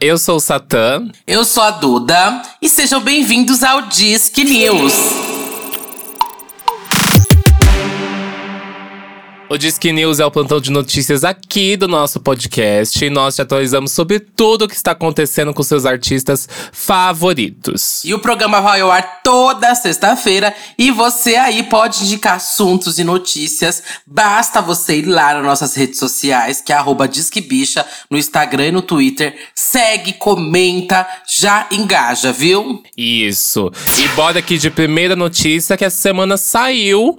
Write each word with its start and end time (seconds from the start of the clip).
Eu 0.00 0.18
sou 0.18 0.36
o 0.36 0.40
Satã. 0.40 1.08
Eu 1.26 1.44
sou 1.44 1.62
a 1.62 1.70
Duda 1.70 2.42
e 2.60 2.68
sejam 2.68 3.00
bem-vindos 3.00 3.62
ao 3.62 3.82
Disque 3.82 4.44
News. 4.44 4.92
O 9.48 9.56
Disque 9.56 9.92
News 9.92 10.18
é 10.18 10.26
o 10.26 10.30
plantão 10.30 10.60
de 10.60 10.72
notícias 10.72 11.22
aqui 11.22 11.76
do 11.76 11.86
nosso 11.86 12.18
podcast 12.18 13.04
e 13.04 13.08
nós 13.08 13.36
te 13.36 13.42
atualizamos 13.42 13.92
sobre 13.92 14.18
tudo 14.18 14.64
o 14.64 14.68
que 14.68 14.74
está 14.74 14.90
acontecendo 14.90 15.54
com 15.54 15.62
seus 15.62 15.86
artistas 15.86 16.48
favoritos. 16.72 18.02
E 18.04 18.12
o 18.12 18.18
programa 18.18 18.60
vai 18.60 18.80
ao 18.80 18.90
ar 18.90 19.22
toda 19.22 19.72
sexta-feira 19.76 20.52
e 20.76 20.90
você 20.90 21.36
aí 21.36 21.62
pode 21.62 22.02
indicar 22.02 22.34
assuntos 22.34 22.98
e 22.98 23.04
notícias. 23.04 23.84
Basta 24.04 24.60
você 24.60 24.98
ir 24.98 25.06
lá 25.06 25.34
nas 25.34 25.44
nossas 25.44 25.76
redes 25.76 26.00
sociais, 26.00 26.60
que 26.60 26.72
é 26.72 26.76
arroba 26.76 27.06
Disquebicha, 27.06 27.86
no 28.10 28.18
Instagram 28.18 28.66
e 28.66 28.72
no 28.72 28.82
Twitter. 28.82 29.32
Segue, 29.54 30.14
comenta, 30.14 31.06
já 31.24 31.68
engaja, 31.70 32.32
viu? 32.32 32.82
Isso. 32.96 33.70
E 33.96 34.08
bora 34.08 34.40
aqui 34.40 34.58
de 34.58 34.70
primeira 34.70 35.14
notícia 35.14 35.76
que 35.76 35.84
essa 35.84 35.96
semana 35.96 36.36
saiu 36.36 37.16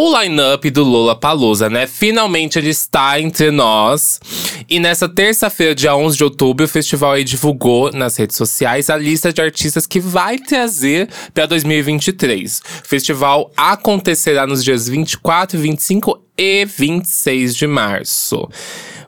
o 0.00 0.16
line-up 0.16 0.70
do 0.70 0.84
Lola 0.84 1.16
Palusa, 1.16 1.68
né? 1.68 1.84
Finalmente 1.84 2.56
ele 2.56 2.68
está 2.68 3.20
entre 3.20 3.50
nós. 3.50 4.20
E 4.68 4.78
nessa 4.78 5.08
terça-feira, 5.08 5.74
dia 5.74 5.96
11 5.96 6.16
de 6.16 6.22
outubro, 6.22 6.64
o 6.64 6.68
festival 6.68 7.14
aí 7.14 7.24
divulgou 7.24 7.90
nas 7.90 8.16
redes 8.16 8.36
sociais 8.36 8.88
a 8.90 8.96
lista 8.96 9.32
de 9.32 9.42
artistas 9.42 9.88
que 9.88 9.98
vai 9.98 10.38
trazer 10.38 11.08
para 11.34 11.46
2023. 11.46 12.62
O 12.84 12.88
festival 12.88 13.50
acontecerá 13.56 14.46
nos 14.46 14.62
dias 14.62 14.88
24, 14.88 15.58
25 15.58 16.22
e 16.38 16.64
26 16.64 17.56
de 17.56 17.66
março. 17.66 18.48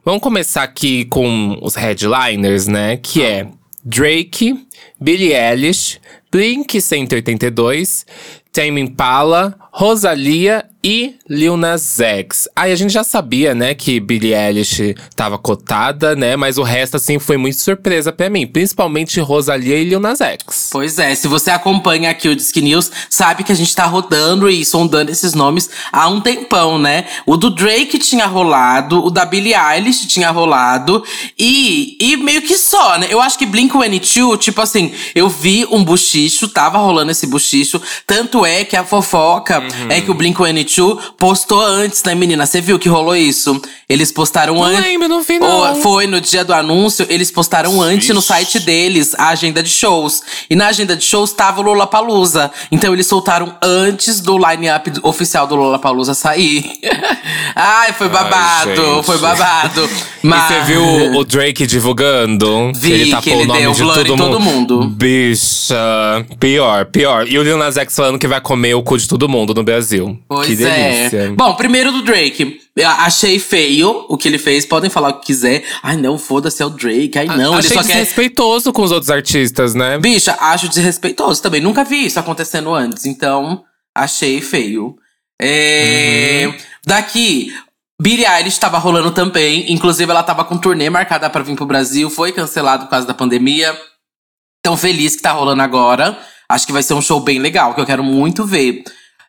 Vamos 0.04 0.20
começar 0.20 0.64
aqui 0.64 1.04
com 1.04 1.56
os 1.62 1.76
headliners, 1.76 2.66
né? 2.66 2.96
Que 2.96 3.22
é 3.22 3.46
Drake, 3.84 4.66
Billie 5.00 5.32
Eilish, 5.32 6.00
Blink 6.30 6.80
182, 6.80 8.06
Tame 8.52 8.80
Impala, 8.80 9.54
Rosalia 9.72 10.64
e 10.82 11.14
Lil 11.28 11.56
Nas 11.56 12.00
X. 12.00 12.48
Aí 12.56 12.72
a 12.72 12.76
gente 12.76 12.92
já 12.92 13.04
sabia, 13.04 13.54
né, 13.54 13.74
que 13.74 14.00
Billie 14.00 14.34
Eilish 14.34 14.94
tava 15.14 15.38
cotada, 15.38 16.16
né, 16.16 16.36
mas 16.36 16.58
o 16.58 16.62
resto, 16.62 16.96
assim, 16.96 17.18
foi 17.18 17.36
muito 17.36 17.58
surpresa 17.58 18.12
para 18.12 18.30
mim. 18.30 18.46
Principalmente 18.46 19.20
Rosalia 19.20 19.76
e 19.76 19.84
Lil 19.84 20.00
Nas 20.00 20.20
X. 20.20 20.70
Pois 20.72 20.98
é, 20.98 21.14
se 21.14 21.28
você 21.28 21.50
acompanha 21.50 22.10
aqui 22.10 22.28
o 22.28 22.34
Disque 22.34 22.62
News, 22.62 22.90
sabe 23.08 23.44
que 23.44 23.52
a 23.52 23.54
gente 23.54 23.74
tá 23.74 23.84
rodando 23.84 24.48
e 24.48 24.64
sondando 24.64 25.10
esses 25.10 25.34
nomes 25.34 25.70
há 25.92 26.08
um 26.08 26.20
tempão, 26.20 26.78
né? 26.78 27.04
O 27.26 27.36
do 27.36 27.50
Drake 27.50 27.98
tinha 27.98 28.26
rolado, 28.26 29.04
o 29.04 29.10
da 29.10 29.24
Billie 29.24 29.54
Eilish 29.54 30.06
tinha 30.06 30.30
rolado 30.30 31.04
e, 31.38 31.96
e 32.00 32.16
meio 32.16 32.42
que 32.42 32.56
só, 32.56 32.98
né? 32.98 33.06
Eu 33.10 33.20
acho 33.20 33.38
que 33.38 33.46
Blink-182, 33.46 34.38
tipo 34.38 34.60
assim, 34.60 34.69
eu 35.14 35.28
vi 35.28 35.66
um 35.70 35.82
buchicho, 35.82 36.48
tava 36.48 36.78
rolando 36.78 37.10
esse 37.10 37.26
buchicho, 37.26 37.80
tanto 38.06 38.44
é 38.44 38.64
que 38.64 38.76
a 38.76 38.84
fofoca 38.84 39.60
uhum. 39.60 39.90
é 39.90 40.00
que 40.00 40.10
o 40.10 40.14
Blink-182 40.14 40.98
postou 41.16 41.60
antes, 41.60 42.02
né, 42.04 42.14
menina? 42.14 42.46
Você 42.46 42.60
viu 42.60 42.78
que 42.78 42.88
rolou 42.88 43.16
isso? 43.16 43.60
Eles 43.88 44.12
postaram 44.12 44.62
antes. 44.62 44.80
Não 44.80 44.86
lembro, 44.86 45.08
não 45.08 45.22
vi 45.22 45.38
não. 45.38 45.74
Foi 45.76 46.06
no 46.06 46.20
dia 46.20 46.44
do 46.44 46.52
anúncio, 46.52 47.06
eles 47.08 47.30
postaram 47.30 47.80
antes 47.80 48.08
no 48.10 48.22
site 48.22 48.60
deles 48.60 49.14
a 49.18 49.28
agenda 49.28 49.62
de 49.62 49.70
shows. 49.70 50.22
E 50.48 50.54
na 50.54 50.68
agenda 50.68 50.96
de 50.96 51.04
shows 51.04 51.32
tava 51.32 51.60
o 51.60 51.64
Lollapalooza. 51.64 52.50
Então 52.70 52.92
eles 52.92 53.06
soltaram 53.06 53.56
antes 53.60 54.20
do 54.20 54.38
line-up 54.38 54.92
oficial 55.02 55.46
do 55.46 55.56
Lollapalooza 55.56 56.14
sair. 56.14 56.78
Ai, 57.54 57.92
foi 57.92 58.08
babado, 58.08 58.96
Ai, 58.96 59.02
foi 59.02 59.18
babado. 59.18 59.90
Mas... 60.22 60.48
Você 60.48 60.60
viu 60.62 60.82
o 61.16 61.24
Drake 61.24 61.66
divulgando? 61.66 62.72
Vi, 62.74 62.88
que 62.88 62.94
ele 62.94 63.10
tapou 63.10 63.22
que 63.22 63.30
ele 63.30 63.42
o 63.42 63.46
nome 63.46 63.72
de 63.72 63.82
todo, 63.82 64.16
todo 64.16 64.40
mundo. 64.40 64.88
Bicha, 64.88 66.26
pior, 66.38 66.84
pior. 66.86 67.26
E 67.26 67.38
o 67.38 67.42
Lil 67.42 67.56
Nas 67.56 67.76
X 67.76 67.94
falando 67.94 68.18
que 68.18 68.26
vai 68.26 68.40
comer 68.40 68.74
o 68.74 68.82
cu 68.82 68.98
de 68.98 69.08
todo 69.08 69.28
mundo 69.28 69.54
no 69.54 69.62
Brasil. 69.62 70.18
Pois 70.28 70.46
que 70.46 70.56
delícia. 70.56 71.18
É. 71.18 71.28
Bom, 71.28 71.54
primeiro 71.54 71.90
do 71.92 72.02
Drake. 72.02 72.60
Achei 72.98 73.38
feio 73.38 74.06
o 74.08 74.16
que 74.16 74.28
ele 74.28 74.38
fez. 74.38 74.66
Podem 74.66 74.90
falar 74.90 75.10
o 75.10 75.20
que 75.20 75.26
quiser. 75.26 75.64
Ai, 75.82 75.96
não, 75.96 76.18
foda-se, 76.18 76.62
é 76.62 76.66
o 76.66 76.70
Drake. 76.70 77.18
Ai, 77.18 77.26
não, 77.26 77.54
Achei 77.54 77.70
ele 77.70 77.82
só 77.82 77.82
desrespeitoso 77.82 78.72
com 78.72 78.82
os 78.82 78.92
outros 78.92 79.10
artistas, 79.10 79.74
né? 79.74 79.98
Bicha, 79.98 80.36
acho 80.40 80.68
desrespeitoso 80.68 81.42
também. 81.42 81.60
Nunca 81.60 81.84
vi 81.84 82.06
isso 82.06 82.18
acontecendo 82.18 82.72
antes. 82.74 83.06
Então, 83.06 83.62
achei 83.94 84.40
feio. 84.40 84.96
É... 85.40 86.44
Uhum. 86.46 86.54
Daqui, 86.86 87.52
Billie 88.00 88.24
Eilish 88.24 88.56
estava 88.56 88.78
rolando 88.78 89.10
também. 89.10 89.70
Inclusive, 89.70 90.10
ela 90.10 90.20
estava 90.20 90.42
com 90.42 90.56
turnê 90.56 90.88
marcada 90.88 91.28
para 91.28 91.42
vir 91.42 91.54
pro 91.54 91.66
Brasil. 91.66 92.08
Foi 92.08 92.32
cancelado 92.32 92.84
por 92.86 92.90
causa 92.90 93.06
da 93.06 93.12
pandemia. 93.12 93.78
Tão 94.62 94.74
feliz 94.74 95.16
que 95.16 95.22
tá 95.22 95.32
rolando 95.32 95.60
agora. 95.60 96.18
Acho 96.48 96.66
que 96.66 96.72
vai 96.72 96.82
ser 96.82 96.94
um 96.94 97.02
show 97.02 97.20
bem 97.20 97.38
legal, 97.38 97.74
que 97.74 97.80
eu 97.80 97.84
quero 97.84 98.02
muito 98.02 98.46
ver. 98.46 98.82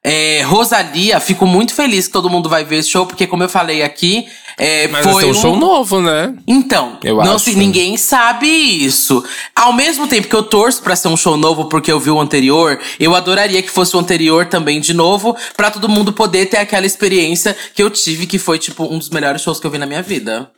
É, 0.04 0.42
Rosalia, 0.44 1.20
fico 1.20 1.46
muito 1.46 1.74
feliz 1.76 2.08
que 2.08 2.14
todo 2.14 2.30
mundo 2.30 2.50
vai 2.50 2.64
ver 2.64 2.78
esse 2.78 2.90
show, 2.90 3.06
porque 3.06 3.28
como 3.28 3.44
eu 3.44 3.50
falei 3.50 3.84
aqui, 3.84 4.28
é, 4.58 4.88
Mas 4.88 5.06
foi 5.06 5.26
um 5.26 5.34
show 5.34 5.56
novo, 5.58 6.02
né? 6.02 6.34
Então, 6.48 6.98
eu 7.04 7.18
não 7.18 7.36
acho. 7.36 7.46
Se, 7.46 7.56
ninguém 7.56 7.98
sabe 7.98 8.48
isso. 8.48 9.24
Ao 9.56 9.74
mesmo 9.74 10.08
tempo 10.08 10.28
que 10.28 10.36
eu 10.36 10.44
torço 10.44 10.82
para 10.82 10.96
ser 10.96 11.08
um 11.08 11.18
show 11.18 11.38
novo 11.38 11.66
porque 11.66 11.92
eu 11.92 12.00
vi 12.00 12.10
o 12.10 12.20
anterior, 12.20 12.80
eu 13.00 13.16
adoraria 13.16 13.62
que 13.62 13.70
fosse 13.70 13.96
o 13.96 14.00
anterior 14.00 14.46
também 14.46 14.80
de 14.80 14.94
novo, 14.94 15.36
para 15.56 15.72
todo 15.72 15.90
mundo 15.90 16.14
poder 16.14 16.48
ter 16.48 16.58
aquela 16.58 16.86
experiência 16.86 17.56
que 17.74 17.82
eu 17.82 17.90
tive, 17.90 18.26
que 18.26 18.38
foi 18.38 18.60
tipo 18.60 18.84
um 18.84 18.98
dos 18.98 19.10
melhores 19.10 19.42
shows 19.42 19.60
que 19.60 19.66
eu 19.66 19.72
vi 19.72 19.78
na 19.78 19.86
minha 19.86 20.02
vida. 20.02 20.50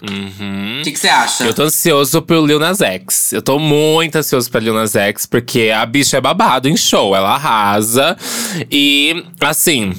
Uhum. 0.00 0.80
O 0.80 0.82
que 0.82 0.96
você 0.96 1.08
acha? 1.08 1.44
Eu 1.44 1.52
tô 1.52 1.64
ansioso 1.64 2.22
pro 2.22 2.44
Lil 2.44 2.58
Nas 2.58 2.80
X. 2.80 3.32
Eu 3.32 3.42
tô 3.42 3.58
muito 3.58 4.16
ansioso 4.16 4.50
pra 4.50 4.60
Lil 4.60 4.72
Nas 4.72 4.96
X, 4.96 5.26
porque 5.26 5.70
a 5.74 5.84
bicha 5.84 6.16
é 6.16 6.20
babado 6.20 6.68
em 6.68 6.76
show, 6.76 7.14
ela 7.14 7.34
arrasa. 7.34 8.16
E, 8.70 9.24
assim, 9.40 9.92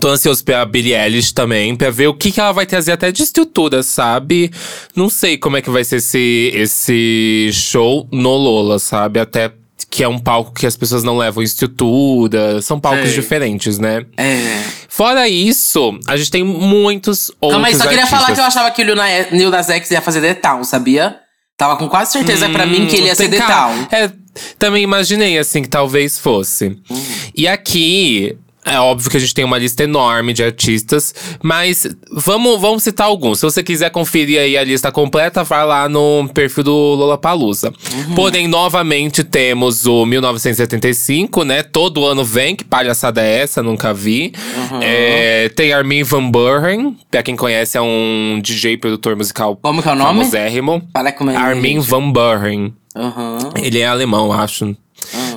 Tô 0.00 0.08
ansioso 0.08 0.44
pra 0.44 0.64
Billie 0.64 0.94
Eilish 0.94 1.32
também, 1.32 1.76
pra 1.76 1.90
ver 1.90 2.08
o 2.08 2.14
que, 2.14 2.32
que 2.32 2.40
ela 2.40 2.52
vai 2.52 2.66
trazer 2.66 2.92
até 2.92 3.12
de 3.12 3.22
estrutura, 3.22 3.82
sabe? 3.82 4.50
Não 4.96 5.08
sei 5.08 5.36
como 5.36 5.56
é 5.56 5.62
que 5.62 5.70
vai 5.70 5.84
ser 5.84 5.96
esse, 5.96 6.50
esse 6.54 7.50
show 7.52 8.08
no 8.10 8.34
Lola, 8.36 8.78
sabe? 8.78 9.20
Até 9.20 9.52
que 9.92 10.02
é 10.02 10.08
um 10.08 10.18
palco 10.18 10.52
que 10.52 10.66
as 10.66 10.74
pessoas 10.74 11.04
não 11.04 11.18
levam 11.18 11.42
estrutura. 11.42 12.62
São 12.62 12.80
palcos 12.80 13.10
Sei. 13.10 13.14
diferentes, 13.20 13.78
né? 13.78 14.06
É. 14.16 14.62
Fora 14.88 15.28
isso, 15.28 15.98
a 16.06 16.16
gente 16.16 16.30
tem 16.30 16.42
muitos 16.42 17.30
outros 17.40 17.52
Calma 17.52 17.68
aí, 17.68 17.74
só 17.74 17.82
queria 17.84 18.04
artistas. 18.04 18.20
falar 18.22 18.34
que 18.34 18.40
eu 18.40 18.44
achava 18.44 18.70
que 18.70 18.82
o 18.82 18.84
Lil 19.32 19.50
Nas 19.50 19.68
X 19.68 19.90
ia 19.90 20.00
fazer 20.00 20.22
The 20.22 20.34
Town, 20.34 20.64
sabia? 20.64 21.16
Tava 21.58 21.76
com 21.76 21.88
quase 21.88 22.12
certeza 22.12 22.48
hum, 22.48 22.52
pra 22.52 22.64
mim 22.64 22.86
que 22.86 22.96
ele 22.96 23.06
ia 23.06 23.14
ser 23.14 23.28
The 23.28 23.40
Town. 23.40 23.86
É, 23.92 24.10
também 24.58 24.82
imaginei, 24.82 25.38
assim, 25.38 25.62
que 25.62 25.68
talvez 25.68 26.18
fosse. 26.18 26.78
Hum. 26.90 27.02
E 27.36 27.46
aqui, 27.46 28.36
é 28.64 28.78
óbvio 28.78 29.10
que 29.10 29.16
a 29.16 29.20
gente 29.20 29.34
tem 29.34 29.44
uma 29.44 29.58
lista 29.58 29.82
enorme 29.82 30.32
de 30.32 30.42
artistas, 30.42 31.12
mas 31.42 31.86
vamos, 32.12 32.60
vamos 32.60 32.82
citar 32.84 33.08
alguns. 33.08 33.40
Se 33.40 33.44
você 33.44 33.62
quiser 33.62 33.90
conferir 33.90 34.38
aí 34.38 34.56
a 34.56 34.62
lista 34.62 34.92
completa, 34.92 35.42
vai 35.42 35.66
lá 35.66 35.88
no 35.88 36.28
perfil 36.32 36.62
do 36.64 36.72
Lollapalooza. 36.72 37.72
Uhum. 37.92 38.14
Porém, 38.14 38.46
novamente 38.46 39.24
temos 39.24 39.84
o 39.84 40.06
1975, 40.06 41.42
né? 41.44 41.62
Todo 41.64 42.04
ano 42.06 42.24
vem, 42.24 42.54
que 42.54 42.64
palhaçada 42.64 43.20
é 43.20 43.40
essa? 43.40 43.62
Nunca 43.62 43.92
vi. 43.92 44.32
Uhum. 44.56 44.78
É, 44.80 45.48
tem 45.50 45.72
Armin 45.72 46.04
Van 46.04 46.30
Buren, 46.30 46.96
pra 47.10 47.22
quem 47.22 47.34
conhece, 47.34 47.76
é 47.76 47.80
um 47.80 48.40
DJ 48.42 48.76
produtor 48.76 49.16
musical 49.16 49.56
Como 49.60 49.82
que 49.82 49.88
é 49.88 49.92
o 49.92 49.94
nome? 49.96 50.20
famosérrimo. 50.20 50.82
Fala 50.92 51.10
como 51.10 51.30
é 51.30 51.36
Armin 51.36 51.80
Van 51.80 52.10
Buren. 52.12 52.72
Uhum. 52.94 53.38
Ele 53.56 53.80
é 53.80 53.86
alemão, 53.86 54.32
acho. 54.32 54.76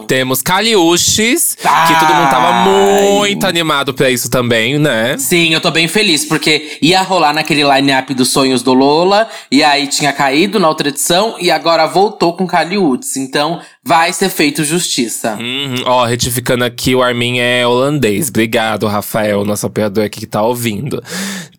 Temos 0.08 0.42
Caliuches, 0.42 1.56
que 1.56 2.00
todo 2.00 2.14
mundo 2.14 2.30
tava 2.30 2.70
muito 2.70 3.46
animado 3.46 3.94
pra 3.94 4.10
isso 4.10 4.30
também, 4.30 4.78
né? 4.78 5.18
Sim, 5.18 5.54
eu 5.54 5.62
tô 5.62 5.72
bem 5.72 5.88
feliz, 5.88 6.26
porque 6.26 6.78
ia 6.82 7.02
rolar 7.02 7.34
naquele 7.34 7.64
line-up 7.64 8.14
dos 8.14 8.30
sonhos 8.30 8.62
do 8.62 8.74
Lola, 8.74 9.28
e 9.52 9.64
aí 9.64 9.88
tinha 9.88 10.14
caído 10.14 10.60
na 10.60 10.68
outra 10.70 10.90
edição, 10.90 11.36
e 11.40 11.50
agora 11.50 11.86
voltou 11.86 12.34
com 12.34 12.46
Caliutes. 12.46 13.18
Então, 13.18 13.60
vai 13.84 14.12
ser 14.14 14.30
feito 14.30 14.64
justiça. 14.64 15.38
Uhum. 15.40 15.84
Ó, 15.86 16.06
retificando 16.06 16.64
aqui, 16.64 16.96
o 16.96 17.04
Armin 17.04 17.40
é 17.40 17.66
holandês. 17.66 18.30
Obrigado, 18.30 18.88
Rafael, 18.88 19.46
nosso 19.46 19.66
operador 19.68 20.06
aqui 20.06 20.20
que 20.22 20.26
tá 20.28 20.42
ouvindo. 20.42 21.04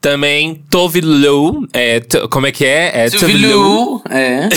Também 0.00 0.62
Tove 0.70 1.00
Lo, 1.00 1.66
é, 1.72 2.00
como 2.30 2.46
é 2.46 2.52
que 2.52 2.64
é? 2.64 3.06
É 3.06 3.10
Tove 3.10 3.38
Lo. 3.38 4.02
É. 4.10 4.48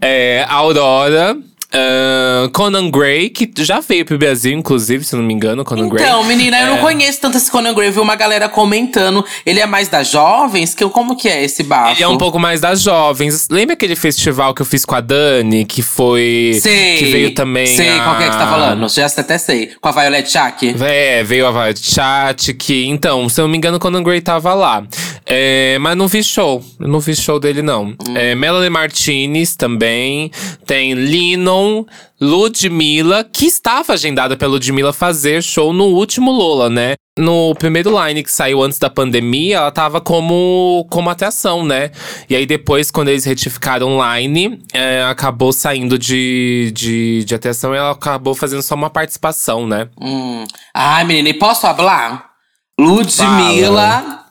é. 0.00 0.46
Aurora. 0.48 1.36
Uh, 1.76 2.48
Conan 2.50 2.90
Gray, 2.90 3.28
que 3.28 3.50
já 3.58 3.80
veio 3.80 4.04
pro 4.04 4.16
Brasil, 4.16 4.52
inclusive, 4.52 5.04
se 5.04 5.14
não 5.14 5.22
me 5.22 5.34
engano, 5.34 5.64
Conan 5.64 5.86
então, 5.86 5.96
Gray. 5.96 6.06
Então, 6.06 6.24
menina, 6.24 6.60
eu 6.60 6.66
é... 6.66 6.70
não 6.70 6.78
conheço 6.78 7.20
tanto 7.20 7.36
esse 7.36 7.50
Conan 7.50 7.74
Gray. 7.74 7.88
Eu 7.88 7.92
vi 7.92 8.00
uma 8.00 8.14
galera 8.14 8.48
comentando. 8.48 9.24
Ele 9.44 9.60
é 9.60 9.66
mais 9.66 9.88
das 9.88 10.10
jovens? 10.10 10.74
Que, 10.74 10.88
como 10.88 11.16
que 11.16 11.28
é 11.28 11.44
esse 11.44 11.62
bafo? 11.62 11.92
Ele 11.92 12.02
é 12.02 12.08
um 12.08 12.18
pouco 12.18 12.38
mais 12.38 12.60
das 12.60 12.82
jovens. 12.82 13.48
Lembra 13.50 13.74
aquele 13.74 13.96
festival 13.96 14.54
que 14.54 14.62
eu 14.62 14.66
fiz 14.66 14.84
com 14.84 14.94
a 14.94 15.00
Dani? 15.00 15.64
Que 15.64 15.82
foi… 15.82 16.58
Sei. 16.60 16.96
Que 16.98 17.04
veio 17.06 17.34
também 17.34 17.66
Sei, 17.66 17.98
a... 17.98 18.04
qual 18.04 18.16
que 18.16 18.22
é 18.22 18.26
que 18.26 18.32
você 18.32 18.38
tá 18.38 18.46
falando? 18.46 18.88
Já 18.88 19.06
até 19.06 19.38
sei. 19.38 19.70
Com 19.80 19.88
a 19.88 19.92
Violet 19.92 20.30
Chak? 20.30 20.76
É, 20.80 21.22
veio 21.22 21.46
a 21.46 21.50
Violet 21.50 21.80
Chak, 21.80 22.54
que… 22.54 22.86
Então, 22.86 23.28
se 23.28 23.40
eu 23.40 23.44
não 23.44 23.50
me 23.50 23.56
engano, 23.56 23.78
Conan 23.78 24.02
Gray 24.02 24.20
tava 24.20 24.54
lá. 24.54 24.82
É, 25.28 25.76
mas 25.80 25.96
não 25.96 26.06
vi 26.06 26.22
show. 26.22 26.64
Não 26.78 27.00
vi 27.00 27.16
show 27.16 27.40
dele, 27.40 27.60
não. 27.60 27.86
Hum. 27.86 28.16
É, 28.16 28.34
Melanie 28.36 28.70
Martinez 28.70 29.56
também. 29.56 30.30
Tem 30.64 30.94
Linon, 30.94 31.84
Ludmilla, 32.20 33.24
que 33.24 33.46
estava 33.46 33.94
agendada 33.94 34.36
pela 34.36 34.52
Ludmilla 34.52 34.92
fazer 34.92 35.42
show 35.42 35.72
no 35.72 35.86
último 35.86 36.30
Lola, 36.30 36.70
né? 36.70 36.94
No 37.18 37.54
primeiro 37.54 37.90
line 37.90 38.22
que 38.22 38.30
saiu 38.30 38.62
antes 38.62 38.78
da 38.78 38.88
pandemia, 38.88 39.56
ela 39.56 39.70
tava 39.70 40.00
como, 40.00 40.86
como 40.90 41.10
atração, 41.10 41.64
né? 41.64 41.90
E 42.28 42.36
aí 42.36 42.46
depois, 42.46 42.90
quando 42.90 43.08
eles 43.08 43.24
retificaram 43.24 43.98
line, 43.98 44.62
é, 44.72 45.02
acabou 45.02 45.52
saindo 45.52 45.98
de, 45.98 46.70
de, 46.74 47.24
de 47.24 47.34
atração 47.34 47.74
e 47.74 47.78
ela 47.78 47.92
acabou 47.92 48.34
fazendo 48.34 48.62
só 48.62 48.74
uma 48.74 48.90
participação, 48.90 49.66
né? 49.66 49.88
Hum. 50.00 50.44
Ai, 50.72 51.04
menina, 51.04 51.30
e 51.30 51.34
posso 51.34 51.62
falar? 51.62 52.30
Ludmilla. 52.78 54.25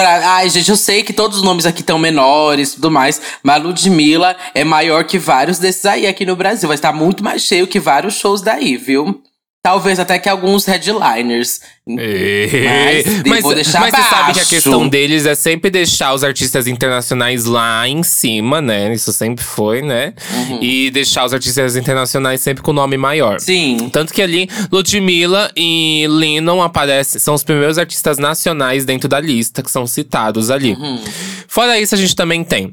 Pra, 0.00 0.36
ai, 0.36 0.48
gente, 0.48 0.70
eu 0.70 0.76
sei 0.76 1.02
que 1.02 1.12
todos 1.12 1.36
os 1.36 1.42
nomes 1.42 1.66
aqui 1.66 1.82
estão 1.82 1.98
menores 1.98 2.72
e 2.72 2.74
tudo 2.76 2.90
mais, 2.90 3.20
mas 3.42 3.62
Ludmilla 3.62 4.34
é 4.54 4.64
maior 4.64 5.04
que 5.04 5.18
vários 5.18 5.58
desses 5.58 5.84
aí 5.84 6.06
aqui 6.06 6.24
no 6.24 6.34
Brasil. 6.34 6.66
Vai 6.66 6.76
estar 6.76 6.90
muito 6.90 7.22
mais 7.22 7.42
cheio 7.42 7.66
que 7.66 7.78
vários 7.78 8.14
shows 8.14 8.40
daí, 8.40 8.78
viu? 8.78 9.22
Talvez 9.62 10.00
até 10.00 10.18
que 10.18 10.26
alguns 10.26 10.64
headliners. 10.64 11.60
Mas, 11.86 13.22
mas, 13.26 13.42
vou 13.42 13.54
deixar 13.54 13.80
mas 13.80 13.94
você 13.94 14.02
sabe 14.02 14.32
que 14.32 14.40
a 14.40 14.44
questão 14.46 14.88
deles 14.88 15.26
é 15.26 15.34
sempre 15.34 15.68
deixar 15.68 16.14
os 16.14 16.24
artistas 16.24 16.66
internacionais 16.66 17.44
lá 17.44 17.86
em 17.86 18.02
cima, 18.02 18.62
né? 18.62 18.94
Isso 18.94 19.12
sempre 19.12 19.44
foi, 19.44 19.82
né? 19.82 20.14
Uhum. 20.32 20.62
E 20.62 20.90
deixar 20.90 21.26
os 21.26 21.34
artistas 21.34 21.76
internacionais 21.76 22.40
sempre 22.40 22.62
com 22.62 22.72
nome 22.72 22.96
maior. 22.96 23.38
Sim. 23.38 23.90
Tanto 23.92 24.14
que 24.14 24.22
ali, 24.22 24.48
Ludmilla 24.72 25.50
e 25.54 26.06
Lennon 26.08 26.62
aparecem, 26.62 27.20
são 27.20 27.34
os 27.34 27.44
primeiros 27.44 27.76
artistas 27.76 28.16
nacionais 28.16 28.86
dentro 28.86 29.10
da 29.10 29.20
lista 29.20 29.62
que 29.62 29.70
são 29.70 29.86
citados 29.86 30.50
ali. 30.50 30.72
Uhum. 30.72 31.04
Fora 31.46 31.78
isso, 31.78 31.94
a 31.94 31.98
gente 31.98 32.16
também 32.16 32.42
tem 32.42 32.72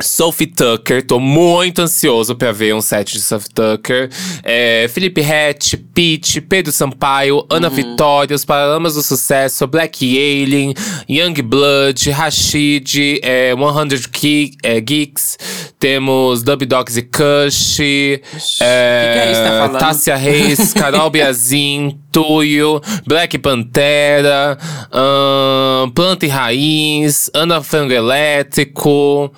Sophie 0.00 0.46
Tucker, 0.46 1.04
tô 1.04 1.18
muito 1.18 1.82
ansioso 1.82 2.34
para 2.36 2.52
ver 2.52 2.74
um 2.74 2.80
set 2.80 3.12
de 3.12 3.20
Sophie 3.20 3.50
Tucker. 3.50 4.10
É, 4.42 4.88
Felipe 4.88 5.20
Rett, 5.20 5.76
Pete, 5.76 6.40
Pedro 6.40 6.72
Sampaio, 6.72 7.44
Ana 7.50 7.68
uhum. 7.68 7.74
Vitória, 7.74 8.34
os 8.34 8.44
Paralamas 8.44 8.94
do 8.94 9.02
Sucesso, 9.02 9.66
Black 9.66 10.04
Alien, 10.06 10.74
Young 11.08 11.42
Blood, 11.42 12.10
Rashid, 12.10 13.20
é, 13.22 13.52
100 13.54 14.10
Key, 14.12 14.52
é, 14.62 14.80
Geeks. 14.80 15.38
Temos 15.78 16.42
Dub 16.42 16.64
Dogs 16.66 16.98
e 16.98 17.02
Kush. 17.02 17.80
É, 18.60 19.26
que 19.26 19.32
que 19.32 19.38
é 19.38 19.68
tá 19.68 19.78
Tássia 19.78 20.16
Reis, 20.16 20.72
Carol 20.72 21.10
Biazin, 21.10 21.98
Tuyo, 22.10 22.80
Black 23.06 23.38
Pantera, 23.38 24.58
um, 24.92 25.90
Planta 25.90 26.26
e 26.26 26.28
Raiz, 26.28 27.30
Ana 27.34 27.62
Frango 27.62 27.92
Elétrico 27.92 29.32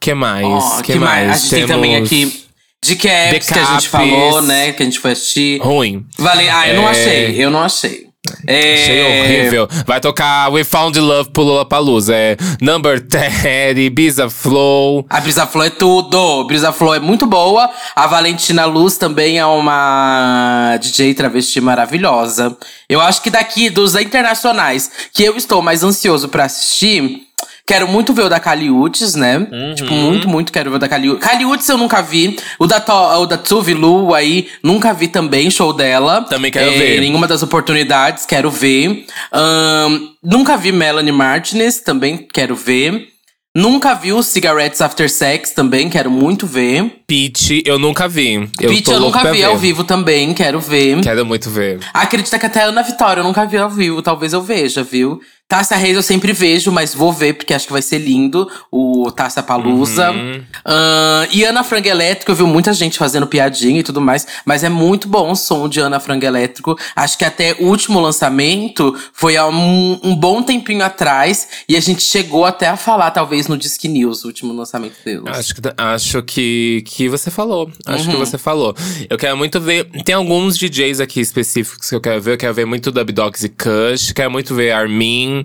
que 0.00 0.14
mais? 0.14 0.46
Oh, 0.46 0.82
que, 0.82 0.92
que 0.92 0.98
mais? 0.98 1.26
mais? 1.26 1.30
A 1.30 1.32
gente 1.34 1.50
Temos... 1.50 1.66
tem 1.66 1.76
também 1.76 1.96
aqui 1.96 2.44
de 2.82 2.96
Caps, 2.96 3.48
que 3.48 3.58
a 3.58 3.64
gente 3.64 3.88
falou, 3.88 4.40
né? 4.42 4.72
Que 4.72 4.82
a 4.82 4.86
gente 4.86 4.98
foi 4.98 5.12
assistir. 5.12 5.60
Ruim. 5.60 6.06
Vale... 6.16 6.48
Ah, 6.48 6.68
eu 6.68 6.74
é... 6.74 6.76
não 6.76 6.88
achei. 6.88 7.44
Eu 7.44 7.50
não 7.50 7.60
achei. 7.60 8.07
É... 8.46 8.74
Achei 8.74 9.02
horrível. 9.04 9.68
Vai 9.86 10.00
tocar 10.00 10.50
We 10.52 10.64
Found 10.64 10.98
Love 10.98 11.30
pro 11.30 11.42
Lollapalooza. 11.42 12.14
É 12.14 12.36
Number 12.60 13.00
10, 13.00 13.88
Brisa 13.90 14.28
Flow. 14.30 15.06
A 15.08 15.20
Brisa 15.20 15.46
Flow 15.46 15.64
é 15.64 15.70
tudo. 15.70 16.44
Brisa 16.44 16.72
Flow 16.72 16.94
é 16.94 17.00
muito 17.00 17.26
boa. 17.26 17.70
A 17.94 18.06
Valentina 18.06 18.64
Luz 18.64 18.96
também 18.96 19.38
é 19.38 19.46
uma 19.46 20.76
DJ 20.80 21.14
travesti 21.14 21.60
maravilhosa. 21.60 22.56
Eu 22.88 23.00
acho 23.00 23.22
que 23.22 23.30
daqui 23.30 23.70
dos 23.70 23.94
internacionais 23.94 24.90
que 25.12 25.22
eu 25.22 25.36
estou 25.36 25.62
mais 25.62 25.82
ansioso 25.82 26.28
para 26.28 26.44
assistir 26.44 27.27
Quero 27.68 27.86
muito 27.86 28.14
ver 28.14 28.22
o 28.22 28.28
da 28.30 28.40
Caliutes, 28.40 29.14
né? 29.14 29.36
Uhum. 29.36 29.74
Tipo, 29.74 29.92
muito, 29.92 30.26
muito 30.26 30.50
quero 30.50 30.70
ver 30.70 30.76
o 30.76 30.78
da 30.78 30.88
Caliutes. 30.88 31.22
Caliutes 31.22 31.68
eu 31.68 31.76
nunca 31.76 32.00
vi. 32.00 32.38
O 32.58 32.66
da, 32.66 32.80
to, 32.80 32.92
o 32.92 33.26
da 33.26 33.36
Tuvi 33.36 33.74
Lu 33.74 34.14
aí, 34.14 34.48
nunca 34.62 34.94
vi 34.94 35.06
também, 35.06 35.50
show 35.50 35.74
dela. 35.74 36.22
Também 36.22 36.50
quero 36.50 36.70
é, 36.70 36.78
ver. 36.78 37.00
Nenhuma 37.00 37.28
das 37.28 37.42
oportunidades, 37.42 38.24
quero 38.24 38.50
ver. 38.50 39.04
Um, 39.30 40.08
nunca 40.24 40.56
vi 40.56 40.72
Melanie 40.72 41.12
Martinez, 41.12 41.80
também 41.80 42.16
quero 42.32 42.56
ver. 42.56 43.08
Nunca 43.54 43.92
vi 43.92 44.12
o 44.12 44.22
Cigarettes 44.22 44.80
After 44.80 45.10
Sex 45.10 45.50
também, 45.50 45.90
quero 45.90 46.10
muito 46.10 46.46
ver. 46.46 47.02
Peach, 47.06 47.62
eu 47.66 47.78
nunca 47.78 48.08
vi. 48.08 48.34
Eu 48.60 48.70
Peach 48.70 48.90
eu 48.90 49.00
nunca 49.00 49.30
vi 49.30 49.38
ver. 49.38 49.44
ao 49.44 49.58
vivo 49.58 49.84
também, 49.84 50.32
quero 50.32 50.60
ver. 50.60 51.00
Quero 51.02 51.26
muito 51.26 51.50
ver. 51.50 51.80
Acredita 51.92 52.38
que 52.38 52.46
até 52.46 52.62
a 52.62 52.66
Ana 52.66 52.82
Vitória 52.82 53.20
eu 53.20 53.24
nunca 53.24 53.44
vi 53.44 53.58
ao 53.58 53.68
vivo, 53.68 54.00
talvez 54.00 54.32
eu 54.32 54.40
veja, 54.40 54.82
viu? 54.82 55.20
Tássia 55.48 55.78
Reis 55.78 55.96
eu 55.96 56.02
sempre 56.02 56.34
vejo, 56.34 56.70
mas 56.70 56.94
vou 56.94 57.10
ver 57.10 57.32
porque 57.32 57.54
acho 57.54 57.66
que 57.66 57.72
vai 57.72 57.80
ser 57.80 57.96
lindo 57.96 58.46
o 58.70 59.10
Tássia 59.10 59.42
Palusa. 59.42 60.10
Uhum. 60.10 60.42
Uh, 60.58 61.28
e 61.32 61.42
Ana 61.42 61.64
Frango 61.64 61.88
Elétrico, 61.88 62.30
eu 62.30 62.36
vi 62.36 62.42
muita 62.42 62.74
gente 62.74 62.98
fazendo 62.98 63.26
piadinha 63.26 63.80
e 63.80 63.82
tudo 63.82 63.98
mais, 63.98 64.26
mas 64.44 64.62
é 64.62 64.68
muito 64.68 65.08
bom 65.08 65.32
o 65.32 65.34
som 65.34 65.66
de 65.66 65.80
Ana 65.80 65.98
Frango 65.98 66.26
Elétrico. 66.26 66.78
Acho 66.94 67.16
que 67.16 67.24
até 67.24 67.54
o 67.54 67.64
último 67.64 67.98
lançamento 67.98 68.94
foi 69.14 69.38
há 69.38 69.46
um, 69.46 69.98
um, 70.02 70.14
bom 70.14 70.42
tempinho 70.42 70.84
atrás 70.84 71.48
e 71.66 71.78
a 71.78 71.80
gente 71.80 72.02
chegou 72.02 72.44
até 72.44 72.68
a 72.68 72.76
falar, 72.76 73.10
talvez, 73.10 73.48
no 73.48 73.56
Disque 73.56 73.88
News, 73.88 74.24
o 74.24 74.26
último 74.26 74.52
lançamento 74.52 74.96
deles. 75.02 75.24
Acho 75.28 75.54
que, 75.54 75.62
acho 75.78 76.22
que, 76.24 76.82
que 76.84 77.08
você 77.08 77.30
falou. 77.30 77.70
Acho 77.86 78.04
uhum. 78.04 78.10
que 78.10 78.16
você 78.18 78.36
falou. 78.36 78.76
Eu 79.08 79.16
quero 79.16 79.34
muito 79.34 79.58
ver. 79.58 79.88
Tem 80.04 80.14
alguns 80.14 80.58
DJs 80.58 81.00
aqui 81.00 81.20
específicos 81.20 81.88
que 81.88 81.94
eu 81.94 82.02
quero 82.02 82.20
ver. 82.20 82.34
Eu 82.34 82.38
quero 82.38 82.52
ver 82.52 82.66
muito 82.66 82.92
Dub 82.92 83.10
Dogs 83.12 83.46
e 83.46 83.48
Kush. 83.48 84.12
Quero 84.12 84.30
muito 84.30 84.54
ver 84.54 84.72
Armin. 84.72 85.37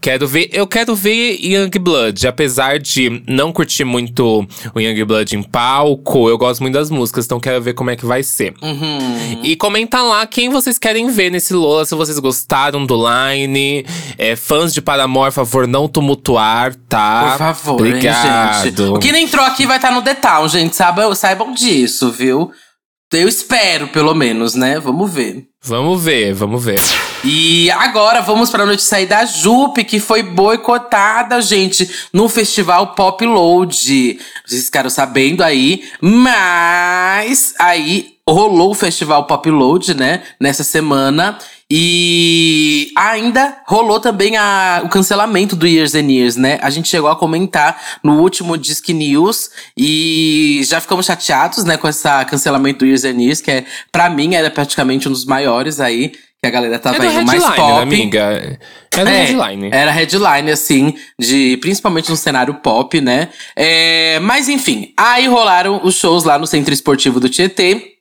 Quero 0.00 0.26
ver. 0.26 0.48
Eu 0.52 0.66
quero 0.66 0.94
ver 0.94 1.38
Young 1.40 1.70
Blood. 1.80 2.26
Apesar 2.26 2.78
de 2.78 3.22
não 3.26 3.52
curtir 3.52 3.84
muito 3.84 4.46
o 4.74 4.80
Young 4.80 5.04
Blood 5.04 5.36
em 5.36 5.42
palco, 5.42 6.28
eu 6.28 6.36
gosto 6.36 6.60
muito 6.60 6.74
das 6.74 6.90
músicas, 6.90 7.24
então 7.24 7.40
quero 7.40 7.62
ver 7.62 7.74
como 7.74 7.90
é 7.90 7.96
que 7.96 8.06
vai 8.06 8.22
ser. 8.22 8.54
Uhum. 8.62 9.40
E 9.42 9.56
comenta 9.56 10.02
lá 10.02 10.26
quem 10.26 10.48
vocês 10.48 10.78
querem 10.78 11.10
ver 11.10 11.30
nesse 11.30 11.54
Lola, 11.54 11.84
se 11.84 11.94
vocês 11.94 12.18
gostaram 12.18 12.84
do 12.84 12.96
line. 12.96 13.84
É, 14.16 14.36
fãs 14.36 14.72
de 14.72 14.80
Paramore, 14.80 15.32
favor, 15.32 15.66
não 15.66 15.88
tumultuar, 15.88 16.74
tá? 16.88 17.30
Por 17.30 17.38
favor, 17.38 17.74
Obrigado. 17.74 18.66
Hein, 18.66 18.70
gente. 18.70 18.82
O 18.82 18.98
que 18.98 19.12
nem 19.12 19.24
entrou 19.24 19.44
aqui 19.44 19.66
vai 19.66 19.76
estar 19.76 19.88
tá 19.88 19.94
no 19.94 20.02
detalhe, 20.02 20.48
gente. 20.48 20.74
Saibam, 20.74 21.14
saibam 21.14 21.52
disso, 21.52 22.10
viu? 22.10 22.50
Eu 23.12 23.26
espero, 23.26 23.88
pelo 23.88 24.14
menos, 24.14 24.54
né? 24.54 24.78
Vamos 24.78 25.12
ver. 25.12 25.44
Vamos 25.64 26.02
ver, 26.02 26.32
vamos 26.34 26.64
ver. 26.64 26.80
E 27.24 27.68
agora 27.72 28.20
vamos 28.20 28.48
para 28.48 28.62
a 28.62 28.66
noite 28.66 28.82
sair 28.82 29.06
da 29.06 29.24
Jupe, 29.24 29.84
que 29.84 29.98
foi 29.98 30.22
boicotada, 30.22 31.40
gente, 31.42 31.90
no 32.12 32.28
festival 32.28 32.94
Pop 32.94 33.24
Load. 33.26 34.18
Vocês 34.46 34.66
ficaram 34.66 34.88
sabendo 34.88 35.42
aí, 35.42 35.82
mas 36.00 37.54
aí 37.58 38.18
rolou 38.28 38.70
o 38.70 38.74
festival 38.74 39.24
Pop 39.24 39.50
Load, 39.50 39.94
né, 39.94 40.22
nessa 40.40 40.62
semana. 40.62 41.38
E 41.70 42.90
ainda 42.96 43.58
rolou 43.66 44.00
também 44.00 44.38
a, 44.38 44.80
o 44.84 44.88
cancelamento 44.88 45.54
do 45.54 45.66
Years 45.66 45.94
and 45.94 46.10
Years, 46.10 46.34
né? 46.36 46.58
A 46.62 46.70
gente 46.70 46.88
chegou 46.88 47.10
a 47.10 47.16
comentar 47.16 47.98
no 48.02 48.22
último 48.22 48.56
Disc 48.56 48.88
News 48.88 49.50
e 49.76 50.62
já 50.64 50.80
ficamos 50.80 51.04
chateados, 51.04 51.64
né, 51.64 51.76
com 51.76 51.86
esse 51.86 52.08
cancelamento 52.24 52.78
do 52.78 52.86
Years 52.86 53.04
and 53.04 53.20
Years, 53.20 53.42
que 53.42 53.50
é, 53.50 53.66
pra 53.92 54.08
mim 54.08 54.34
era 54.34 54.50
praticamente 54.50 55.08
um 55.08 55.12
dos 55.12 55.26
maiores 55.26 55.47
aí 55.80 56.12
que 56.40 56.46
a 56.46 56.50
galera 56.50 56.78
tava 56.78 57.04
é 57.04 57.10
indo 57.10 57.26
mais 57.26 57.44
pop. 57.44 57.58
Né, 57.58 57.82
amiga? 57.82 58.58
Era 58.96 59.10
é, 59.10 59.24
headline. 59.24 59.70
Era 59.72 59.90
headline, 59.90 60.50
assim, 60.50 60.94
de 61.18 61.56
principalmente 61.60 62.10
no 62.10 62.16
cenário 62.16 62.54
pop, 62.54 63.00
né? 63.00 63.28
É, 63.56 64.20
mas 64.20 64.48
enfim, 64.48 64.92
aí 64.96 65.26
rolaram 65.26 65.80
os 65.82 65.96
shows 65.96 66.24
lá 66.24 66.38
no 66.38 66.46
Centro 66.46 66.72
Esportivo 66.72 67.18
do 67.18 67.28
Tietê. 67.28 67.97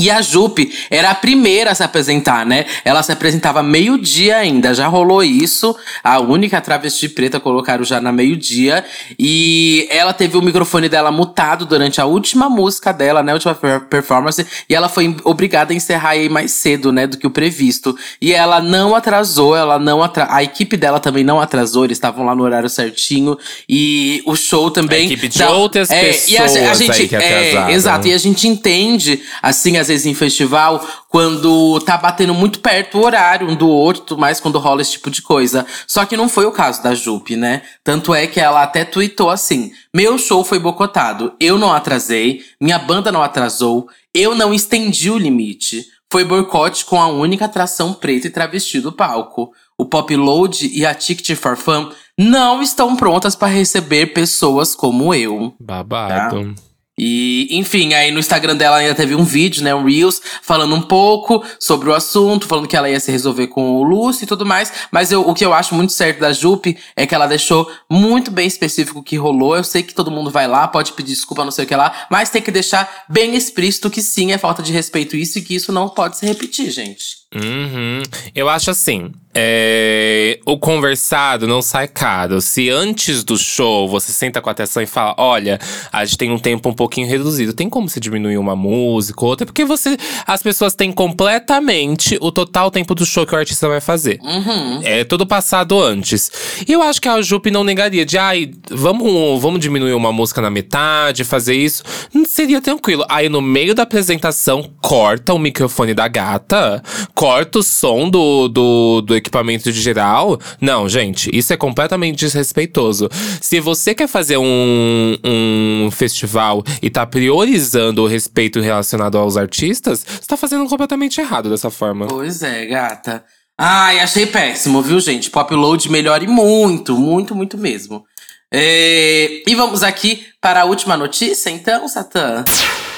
E 0.00 0.10
a 0.10 0.22
Jupe 0.22 0.72
era 0.90 1.10
a 1.10 1.14
primeira 1.14 1.72
a 1.72 1.74
se 1.74 1.82
apresentar, 1.82 2.46
né? 2.46 2.64
Ela 2.84 3.02
se 3.02 3.12
apresentava 3.12 3.62
meio-dia 3.62 4.38
ainda, 4.38 4.74
já 4.74 4.86
rolou 4.86 5.22
isso. 5.22 5.76
A 6.02 6.18
única 6.18 6.60
travesti 6.60 7.08
preta 7.08 7.38
colocaram 7.38 7.84
já 7.84 8.00
na 8.00 8.10
meio-dia. 8.10 8.84
E 9.18 9.86
ela 9.90 10.12
teve 10.12 10.38
o 10.38 10.42
microfone 10.42 10.88
dela 10.88 11.12
mutado 11.12 11.66
durante 11.66 12.00
a 12.00 12.06
última 12.06 12.48
música 12.48 12.92
dela, 12.92 13.22
né? 13.22 13.32
A 13.32 13.34
última 13.34 13.54
performance. 13.54 14.46
E 14.68 14.74
ela 14.74 14.88
foi 14.88 15.14
obrigada 15.24 15.72
a 15.72 15.76
encerrar 15.76 16.10
aí 16.10 16.28
mais 16.28 16.52
cedo, 16.52 16.90
né? 16.90 17.06
Do 17.06 17.18
que 17.18 17.26
o 17.26 17.30
previsto. 17.30 17.96
E 18.20 18.32
ela 18.32 18.60
não 18.60 18.94
atrasou, 18.94 19.54
ela 19.54 19.78
não 19.78 20.02
atra... 20.02 20.28
A 20.30 20.42
equipe 20.42 20.76
dela 20.76 20.98
também 20.98 21.24
não 21.24 21.40
atrasou, 21.40 21.84
eles 21.84 21.98
estavam 21.98 22.24
lá 22.24 22.34
no 22.34 22.42
horário 22.42 22.70
certinho. 22.70 23.36
E 23.68 24.22
o 24.24 24.34
show 24.34 24.70
também. 24.70 25.02
A 25.02 25.04
equipe 25.04 25.28
de 25.28 25.42
então, 25.42 25.58
outras 25.58 25.90
é, 25.90 26.00
pessoas 26.04 26.30
e 26.30 26.36
a, 26.38 26.70
a 26.70 26.74
gente, 26.74 27.14
é, 27.14 27.72
Exato, 27.72 28.08
e 28.08 28.12
a 28.12 28.18
gente 28.18 28.48
entende, 28.48 29.22
assim, 29.42 29.76
às 29.76 29.88
vezes 29.90 30.06
em 30.06 30.14
festival, 30.14 30.86
quando 31.08 31.80
tá 31.80 31.98
batendo 31.98 32.32
muito 32.32 32.60
perto 32.60 32.96
o 32.96 33.04
horário 33.04 33.50
um 33.50 33.56
do 33.56 33.68
outro, 33.68 34.16
mais 34.16 34.40
quando 34.40 34.58
rola 34.58 34.80
esse 34.80 34.92
tipo 34.92 35.10
de 35.10 35.20
coisa. 35.20 35.66
Só 35.86 36.04
que 36.06 36.16
não 36.16 36.28
foi 36.28 36.46
o 36.46 36.52
caso 36.52 36.82
da 36.82 36.94
Jupe, 36.94 37.36
né? 37.36 37.62
Tanto 37.82 38.14
é 38.14 38.26
que 38.26 38.40
ela 38.40 38.62
até 38.62 38.84
tweetou 38.84 39.28
assim: 39.28 39.72
Meu 39.94 40.16
show 40.16 40.44
foi 40.44 40.58
bocotado, 40.58 41.34
eu 41.40 41.58
não 41.58 41.72
atrasei, 41.72 42.42
minha 42.60 42.78
banda 42.78 43.10
não 43.10 43.22
atrasou, 43.22 43.88
eu 44.14 44.34
não 44.34 44.54
estendi 44.54 45.10
o 45.10 45.18
limite. 45.18 45.84
Foi 46.12 46.24
boicote 46.24 46.84
com 46.84 47.00
a 47.00 47.06
única 47.06 47.44
atração 47.44 47.92
preta 47.92 48.26
e 48.26 48.30
travesti 48.30 48.80
do 48.80 48.92
palco. 48.92 49.52
O 49.78 49.84
Pop 49.84 50.14
Load 50.14 50.68
e 50.72 50.84
a 50.84 50.92
Ticket 50.92 51.36
for 51.36 51.56
Fun 51.56 51.90
não 52.18 52.60
estão 52.60 52.96
prontas 52.96 53.34
para 53.34 53.48
receber 53.48 54.08
pessoas 54.08 54.74
como 54.74 55.14
eu. 55.14 55.54
Babado. 55.58 56.54
Tá? 56.54 56.69
E, 57.02 57.48
enfim, 57.52 57.94
aí 57.94 58.10
no 58.10 58.18
Instagram 58.18 58.54
dela 58.54 58.76
ainda 58.76 58.94
teve 58.94 59.14
um 59.14 59.24
vídeo, 59.24 59.64
né, 59.64 59.74
um 59.74 59.86
Reels, 59.86 60.20
falando 60.42 60.74
um 60.74 60.82
pouco 60.82 61.42
sobre 61.58 61.88
o 61.88 61.94
assunto, 61.94 62.46
falando 62.46 62.68
que 62.68 62.76
ela 62.76 62.90
ia 62.90 63.00
se 63.00 63.10
resolver 63.10 63.46
com 63.46 63.76
o 63.76 63.82
Lúcio 63.82 64.24
e 64.24 64.26
tudo 64.26 64.44
mais. 64.44 64.70
Mas 64.92 65.10
eu, 65.10 65.26
o 65.26 65.32
que 65.32 65.42
eu 65.42 65.54
acho 65.54 65.74
muito 65.74 65.94
certo 65.94 66.20
da 66.20 66.30
Jupe 66.30 66.76
é 66.94 67.06
que 67.06 67.14
ela 67.14 67.26
deixou 67.26 67.72
muito 67.88 68.30
bem 68.30 68.46
específico 68.46 68.98
o 68.98 69.02
que 69.02 69.16
rolou. 69.16 69.56
Eu 69.56 69.64
sei 69.64 69.82
que 69.82 69.94
todo 69.94 70.10
mundo 70.10 70.30
vai 70.30 70.46
lá, 70.46 70.68
pode 70.68 70.92
pedir 70.92 71.14
desculpa, 71.14 71.42
não 71.42 71.50
sei 71.50 71.64
o 71.64 71.68
que 71.68 71.74
lá, 71.74 72.06
mas 72.10 72.28
tem 72.28 72.42
que 72.42 72.50
deixar 72.50 73.06
bem 73.08 73.34
explícito 73.34 73.88
que 73.88 74.02
sim, 74.02 74.32
é 74.32 74.36
falta 74.36 74.62
de 74.62 74.70
respeito 74.70 75.16
isso 75.16 75.38
e 75.38 75.42
que 75.42 75.54
isso 75.54 75.72
não 75.72 75.88
pode 75.88 76.18
se 76.18 76.26
repetir, 76.26 76.70
gente. 76.70 77.19
Uhum. 77.34 78.02
Eu 78.34 78.48
acho 78.48 78.70
assim, 78.70 79.12
é, 79.32 80.40
o 80.44 80.58
conversado 80.58 81.46
não 81.46 81.62
sai 81.62 81.86
caro. 81.86 82.40
Se 82.40 82.68
antes 82.68 83.22
do 83.22 83.38
show 83.38 83.88
você 83.88 84.10
senta 84.12 84.40
com 84.40 84.48
a 84.48 84.52
atenção 84.52 84.82
e 84.82 84.86
fala: 84.86 85.14
Olha, 85.16 85.58
a 85.92 86.04
gente 86.04 86.18
tem 86.18 86.32
um 86.32 86.38
tempo 86.38 86.68
um 86.68 86.72
pouquinho 86.72 87.06
reduzido, 87.06 87.52
tem 87.52 87.70
como 87.70 87.88
você 87.88 88.00
diminuir 88.00 88.38
uma 88.38 88.56
música 88.56 89.24
ou 89.24 89.30
outra? 89.30 89.46
Porque 89.46 89.64
você, 89.64 89.96
as 90.26 90.42
pessoas 90.42 90.74
têm 90.74 90.90
completamente 90.90 92.18
o 92.20 92.32
total 92.32 92.72
tempo 92.72 92.92
do 92.92 93.06
show 93.06 93.24
que 93.24 93.32
o 93.32 93.38
artista 93.38 93.68
vai 93.68 93.80
fazer. 93.80 94.18
Uhum. 94.20 94.80
É 94.82 95.04
tudo 95.04 95.24
passado 95.24 95.80
antes. 95.80 96.30
E 96.66 96.72
eu 96.72 96.82
acho 96.82 97.00
que 97.00 97.08
a 97.08 97.22
Jupe 97.22 97.52
não 97.52 97.62
negaria 97.62 98.04
de, 98.04 98.18
ai, 98.18 98.50
vamos, 98.68 99.40
vamos 99.40 99.60
diminuir 99.60 99.92
uma 99.92 100.12
música 100.12 100.40
na 100.40 100.50
metade, 100.50 101.22
fazer 101.22 101.54
isso. 101.54 101.84
Não 102.12 102.24
seria 102.24 102.60
tranquilo. 102.60 103.04
Aí 103.08 103.28
no 103.28 103.40
meio 103.40 103.76
da 103.76 103.84
apresentação, 103.84 104.68
corta 104.82 105.32
o 105.32 105.38
microfone 105.38 105.94
da 105.94 106.08
gata, 106.08 106.82
corta 107.20 107.58
o 107.58 107.62
som 107.62 108.08
do, 108.08 108.48
do, 108.48 109.02
do 109.02 109.14
equipamento 109.14 109.70
de 109.70 109.78
geral. 109.78 110.40
Não, 110.58 110.88
gente, 110.88 111.28
isso 111.36 111.52
é 111.52 111.56
completamente 111.56 112.20
desrespeitoso. 112.20 113.10
Se 113.42 113.60
você 113.60 113.94
quer 113.94 114.08
fazer 114.08 114.38
um, 114.38 115.18
um 115.22 115.90
festival 115.90 116.64
e 116.80 116.88
tá 116.88 117.04
priorizando 117.04 118.02
o 118.02 118.06
respeito 118.06 118.58
relacionado 118.58 119.18
aos 119.18 119.36
artistas, 119.36 120.02
você 120.02 120.26
tá 120.26 120.34
fazendo 120.34 120.66
completamente 120.66 121.20
errado 121.20 121.50
dessa 121.50 121.68
forma. 121.68 122.06
Pois 122.06 122.42
é, 122.42 122.64
gata. 122.64 123.22
Ai, 123.62 124.00
achei 124.00 124.24
péssimo, 124.24 124.80
viu, 124.80 124.98
gente? 125.00 125.28
Pop 125.28 125.54
Load 125.54 125.90
melhore 125.90 126.26
muito, 126.26 126.96
muito, 126.96 127.34
muito 127.34 127.58
mesmo. 127.58 128.06
É... 128.50 129.42
E 129.46 129.54
vamos 129.54 129.82
aqui 129.82 130.24
para 130.40 130.62
a 130.62 130.64
última 130.64 130.96
notícia, 130.96 131.50
então, 131.50 131.86
Satã? 131.86 132.42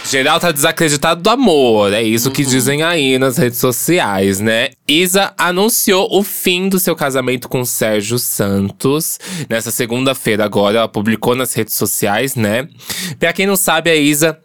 Geral 0.08 0.38
tá 0.38 0.52
desacreditado 0.52 1.20
do 1.20 1.30
amor, 1.30 1.92
é 1.92 2.02
isso 2.04 2.30
que 2.30 2.44
dizem 2.44 2.84
aí 2.84 3.18
nas 3.18 3.38
redes 3.38 3.58
sociais, 3.58 4.38
né? 4.38 4.70
Isa 4.86 5.34
anunciou 5.36 6.06
o 6.16 6.22
fim 6.22 6.68
do 6.68 6.78
seu 6.78 6.94
casamento 6.94 7.48
com 7.48 7.64
Sérgio 7.64 8.20
Santos. 8.20 9.18
Nessa 9.50 9.72
segunda-feira 9.72 10.44
agora, 10.44 10.78
ela 10.78 10.88
publicou 10.88 11.34
nas 11.34 11.52
redes 11.54 11.74
sociais, 11.74 12.36
né? 12.36 12.68
Pra 13.18 13.32
quem 13.32 13.48
não 13.48 13.56
sabe, 13.56 13.90
a 13.90 13.96
Isa 13.96 14.38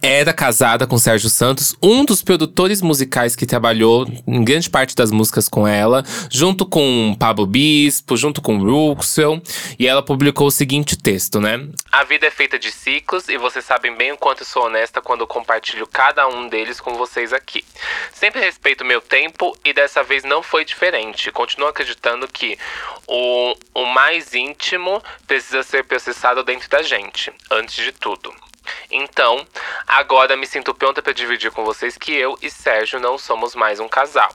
era 0.00 0.32
casada 0.32 0.86
com 0.86 0.98
Sérgio 0.98 1.28
Santos, 1.28 1.76
um 1.82 2.04
dos 2.04 2.22
produtores 2.22 2.80
musicais 2.80 3.36
que 3.36 3.46
trabalhou 3.46 4.06
em 4.26 4.44
grande 4.44 4.70
parte 4.70 4.94
das 4.94 5.10
músicas 5.10 5.48
com 5.48 5.66
ela, 5.66 6.02
junto 6.30 6.64
com 6.64 7.14
Pablo 7.18 7.46
Bispo, 7.46 8.16
junto 8.16 8.40
com 8.40 8.58
Ruxel, 8.58 9.40
e 9.78 9.86
ela 9.86 10.02
publicou 10.02 10.46
o 10.46 10.50
seguinte 10.50 10.96
texto, 10.96 11.40
né? 11.40 11.68
A 11.92 12.04
vida 12.04 12.26
é 12.26 12.30
feita 12.30 12.58
de 12.58 12.72
ciclos 12.72 13.28
e 13.28 13.36
vocês 13.36 13.64
sabem 13.64 13.94
bem 13.94 14.12
o 14.12 14.16
quanto 14.16 14.44
sou 14.44 14.66
honesta 14.66 15.00
quando 15.00 15.26
compartilho 15.26 15.86
cada 15.86 16.26
um 16.28 16.48
deles 16.48 16.80
com 16.80 16.94
vocês 16.94 17.32
aqui. 17.32 17.64
Sempre 18.12 18.40
respeito 18.40 18.84
meu 18.84 19.00
tempo 19.00 19.56
e 19.64 19.72
dessa 19.72 20.02
vez 20.02 20.24
não 20.24 20.42
foi 20.42 20.64
diferente. 20.64 21.30
Continuo 21.30 21.68
acreditando 21.68 22.26
que 22.28 22.58
o, 23.06 23.54
o 23.74 23.86
mais 23.86 24.34
íntimo 24.34 25.02
precisa 25.26 25.62
ser 25.62 25.84
processado 25.84 26.42
dentro 26.42 26.68
da 26.68 26.82
gente, 26.82 27.32
antes 27.50 27.76
de 27.76 27.92
tudo. 27.92 28.43
Então, 28.90 29.46
agora 29.86 30.36
me 30.36 30.46
sinto 30.46 30.74
pronta 30.74 31.02
para 31.02 31.12
dividir 31.12 31.50
com 31.50 31.64
vocês 31.64 31.96
que 31.98 32.14
eu 32.14 32.36
e 32.42 32.50
Sérgio 32.50 33.00
não 33.00 33.18
somos 33.18 33.54
mais 33.54 33.80
um 33.80 33.88
casal. 33.88 34.34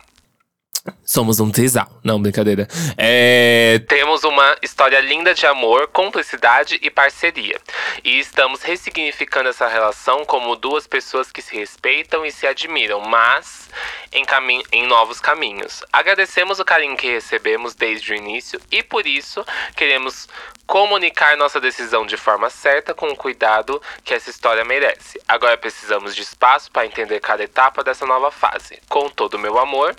Somos 1.04 1.40
um 1.40 1.52
trisal. 1.52 1.88
Não, 2.04 2.22
brincadeira. 2.22 2.68
É, 2.98 3.82
temos 3.88 4.24
uma 4.24 4.56
história 4.62 5.00
linda 5.00 5.34
de 5.34 5.46
amor, 5.46 5.88
cumplicidade 5.88 6.80
e 6.82 6.90
parceria. 6.90 7.60
E 8.04 8.20
estamos 8.20 8.62
ressignificando 8.62 9.50
essa 9.50 9.68
relação 9.68 10.26
como 10.26 10.56
duas 10.56 10.88
pessoas 10.88 11.32
que 11.32 11.42
se 11.42 11.56
respeitam 11.56 12.26
e 12.26 12.32
se 12.32 12.48
admiram, 12.48 13.02
mas 13.02 13.70
em, 14.12 14.26
em 14.72 14.88
novos 14.88 15.20
caminhos. 15.20 15.84
Agradecemos 15.92 16.60
o 16.60 16.66
carinho 16.66 16.98
que 16.98 17.08
recebemos 17.08 17.74
desde 17.76 18.14
o 18.14 18.16
início 18.16 18.60
e 18.72 18.84
por 18.84 19.06
isso 19.06 19.46
queremos 19.76 20.28
comunicar 20.66 21.36
nossa 21.36 21.60
decisão 21.60 22.06
de 22.06 22.16
forma 22.16 22.48
certa 22.50 22.94
com 22.94 23.08
o 23.08 23.16
cuidado 23.16 23.82
que 24.04 24.14
essa 24.14 24.30
história 24.30 24.64
merece. 24.64 25.20
Agora 25.28 25.58
precisamos 25.58 26.16
de 26.16 26.22
espaço 26.22 26.72
para 26.72 26.86
entender 26.86 27.20
cada 27.20 27.44
etapa 27.44 27.84
dessa 27.84 28.06
nova 28.06 28.30
fase. 28.30 28.80
Com 28.88 29.10
todo 29.10 29.34
o 29.34 29.40
meu 29.40 29.58
amor, 29.58 29.96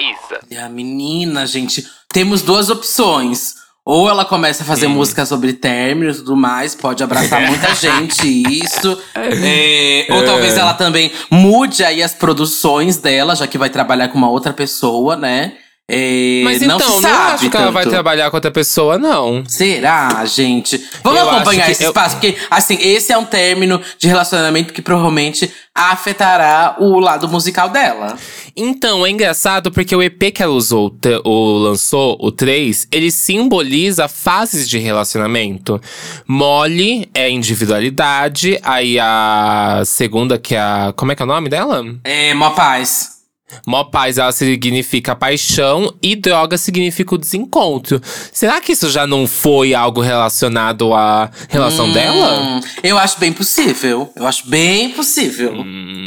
Isa. 0.00 0.40
E 0.50 0.56
a 0.56 0.68
menina, 0.68 1.46
gente, 1.46 1.86
temos 2.08 2.42
duas 2.42 2.70
opções. 2.70 3.54
Ou 3.84 4.06
ela 4.06 4.22
começa 4.22 4.64
a 4.64 4.66
fazer 4.66 4.86
hum. 4.86 4.90
música 4.90 5.24
sobre 5.24 5.54
término 5.54 6.10
e 6.10 6.14
tudo 6.14 6.36
mais, 6.36 6.74
pode 6.74 7.02
abraçar 7.02 7.40
muita 7.48 7.74
gente, 7.74 8.26
isso. 8.26 9.00
É, 9.14 10.06
ou 10.10 10.26
talvez 10.26 10.58
é. 10.58 10.60
ela 10.60 10.74
também 10.74 11.10
mude 11.30 11.82
aí 11.82 12.02
as 12.02 12.12
produções 12.12 12.98
dela, 12.98 13.34
já 13.34 13.46
que 13.46 13.56
vai 13.56 13.70
trabalhar 13.70 14.08
com 14.08 14.18
uma 14.18 14.28
outra 14.28 14.52
pessoa, 14.52 15.16
né? 15.16 15.54
É, 15.90 16.42
Mas 16.44 16.60
não 16.60 16.76
então, 16.76 17.00
não 17.00 17.10
acho 17.10 17.44
que 17.44 17.48
tanto. 17.48 17.62
ela 17.62 17.70
vai 17.70 17.86
trabalhar 17.86 18.28
com 18.28 18.36
outra 18.36 18.50
pessoa, 18.50 18.98
não. 18.98 19.42
Será, 19.48 20.22
gente? 20.26 20.86
Vamos 21.02 21.18
eu 21.18 21.30
acompanhar 21.30 21.70
esse 21.70 21.82
eu... 21.82 21.88
espaço, 21.88 22.16
porque, 22.16 22.36
assim, 22.50 22.76
esse 22.78 23.10
é 23.10 23.16
um 23.16 23.24
término 23.24 23.80
de 23.98 24.06
relacionamento 24.06 24.74
que 24.74 24.82
provavelmente 24.82 25.50
afetará 25.74 26.76
o 26.78 26.98
lado 27.00 27.26
musical 27.26 27.70
dela. 27.70 28.18
Então, 28.60 29.06
é 29.06 29.10
engraçado 29.10 29.70
porque 29.70 29.94
o 29.94 30.02
EP 30.02 30.32
que 30.34 30.42
ela 30.42 30.52
usou, 30.52 30.92
o 31.24 31.58
lançou, 31.58 32.18
o 32.20 32.32
3, 32.32 32.88
ele 32.90 33.08
simboliza 33.08 34.08
fases 34.08 34.68
de 34.68 34.78
relacionamento. 34.78 35.80
Mole 36.26 37.08
é 37.14 37.30
individualidade, 37.30 38.58
aí 38.64 38.98
a 38.98 39.82
segunda, 39.86 40.36
que 40.38 40.56
é 40.56 40.60
a. 40.60 40.92
Como 40.96 41.12
é 41.12 41.14
que 41.14 41.22
é 41.22 41.24
o 41.24 41.28
nome 41.28 41.48
dela? 41.48 41.84
É, 42.02 42.34
Mó 42.34 42.50
Paz. 42.50 43.18
Mó 43.66 43.84
paz, 43.84 44.18
ela 44.18 44.30
significa 44.30 45.14
paixão 45.14 45.94
e 46.02 46.14
droga 46.14 46.58
significa 46.58 47.14
o 47.14 47.18
desencontro. 47.18 48.00
Será 48.32 48.60
que 48.60 48.72
isso 48.72 48.90
já 48.90 49.06
não 49.06 49.26
foi 49.26 49.74
algo 49.74 50.00
relacionado 50.00 50.92
à 50.92 51.30
relação 51.48 51.86
hum, 51.86 51.92
dela? 51.92 52.60
Eu 52.82 52.98
acho 52.98 53.18
bem 53.18 53.32
possível. 53.32 54.12
Eu 54.14 54.26
acho 54.26 54.48
bem 54.48 54.90
possível. 54.90 55.54
Hum, 55.54 55.97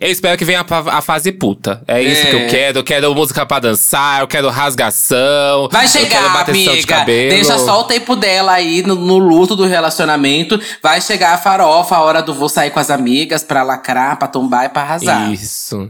eu 0.00 0.10
espero 0.10 0.36
que 0.36 0.44
venha 0.44 0.64
a, 0.68 0.98
a 0.98 1.00
fase 1.00 1.32
puta. 1.32 1.82
É, 1.86 2.00
é, 2.00 2.02
isso 2.02 2.26
que 2.26 2.34
eu 2.34 2.46
quero. 2.48 2.78
Eu 2.78 2.84
quero 2.84 3.14
música 3.14 3.44
pra 3.44 3.58
dançar, 3.58 4.20
eu 4.20 4.26
quero 4.26 4.48
rasgação. 4.48 5.68
Vai 5.70 5.88
chegar, 5.88 6.48
amiga. 6.48 7.04
De 7.04 7.04
Deixa 7.04 7.58
só 7.58 7.80
o 7.80 7.84
tempo 7.84 8.16
dela 8.16 8.52
aí 8.52 8.82
no, 8.82 8.94
no, 8.94 9.18
luto 9.18 9.56
do 9.56 9.66
relacionamento. 9.66 10.60
Vai 10.82 11.00
chegar 11.00 11.34
a 11.34 11.38
farofa, 11.38 11.96
a 11.96 12.02
hora 12.02 12.22
do 12.22 12.34
vou 12.34 12.48
sair 12.48 12.70
com 12.70 12.80
as 12.80 12.90
amigas 12.90 13.42
pra 13.42 13.62
lacrar, 13.62 14.18
pra 14.18 14.28
tombar 14.28 14.66
e 14.66 14.68
pra 14.68 14.82
arrasar. 14.82 15.32
Isso. 15.32 15.88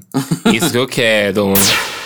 Isso 0.53 0.71
que 0.71 0.79
eu 0.79 0.87
quero. 0.87 1.53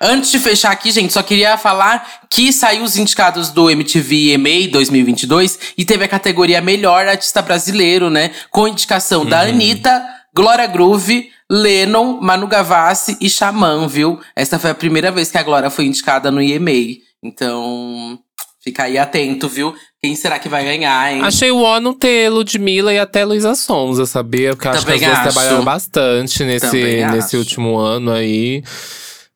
Antes 0.00 0.30
de 0.30 0.38
fechar 0.38 0.70
aqui, 0.70 0.92
gente, 0.92 1.12
só 1.12 1.22
queria 1.22 1.58
falar 1.58 2.20
que 2.30 2.52
saiu 2.52 2.84
os 2.84 2.96
indicados 2.96 3.50
do 3.50 3.68
MTV 3.68 4.34
EMA 4.34 4.70
2022 4.70 5.58
e 5.76 5.84
teve 5.84 6.04
a 6.04 6.08
categoria 6.08 6.60
Melhor 6.60 7.08
Artista 7.08 7.42
Brasileiro, 7.42 8.08
né? 8.08 8.30
Com 8.50 8.68
indicação 8.68 9.22
uhum. 9.22 9.28
da 9.28 9.40
Anitta, 9.40 10.00
Glória 10.38 10.68
Groove, 10.68 11.32
Lennon, 11.50 12.20
Manu 12.20 12.46
Gavassi 12.46 13.16
e 13.20 13.28
Xamã, 13.28 13.88
viu? 13.88 14.20
Essa 14.36 14.56
foi 14.56 14.70
a 14.70 14.74
primeira 14.74 15.10
vez 15.10 15.32
que 15.32 15.36
a 15.36 15.42
Glória 15.42 15.68
foi 15.68 15.86
indicada 15.86 16.30
no 16.30 16.40
EMA. 16.40 17.00
Então, 17.20 18.16
fica 18.62 18.84
aí 18.84 18.96
atento, 18.96 19.48
viu? 19.48 19.74
Quem 20.00 20.14
será 20.14 20.38
que 20.38 20.48
vai 20.48 20.62
ganhar, 20.62 21.12
hein? 21.12 21.22
Achei 21.24 21.50
o 21.50 21.58
ONU 21.58 21.92
ter 21.92 22.30
Ludmilla 22.30 22.94
e 22.94 23.00
até 23.00 23.24
Luísa 23.24 23.56
Sonza, 23.56 24.06
sabia? 24.06 24.50
Porque 24.54 24.68
acho 24.68 24.86
que 24.86 24.92
as 24.92 25.00
duas 25.00 25.22
trabalharam 25.22 25.64
bastante 25.64 26.44
nesse, 26.44 27.04
nesse 27.10 27.36
último 27.36 27.76
ano 27.76 28.12
aí. 28.12 28.62